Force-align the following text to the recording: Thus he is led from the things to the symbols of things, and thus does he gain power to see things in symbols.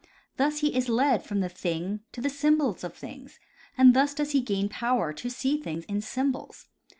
Thus 0.37 0.61
he 0.61 0.75
is 0.75 0.89
led 0.89 1.23
from 1.23 1.41
the 1.41 1.47
things 1.49 1.99
to 2.13 2.21
the 2.21 2.29
symbols 2.31 2.83
of 2.83 2.95
things, 2.95 3.39
and 3.77 3.95
thus 3.95 4.15
does 4.15 4.31
he 4.31 4.41
gain 4.41 4.67
power 4.67 5.13
to 5.13 5.29
see 5.29 5.57
things 5.61 5.85
in 5.85 6.01
symbols. 6.01 6.69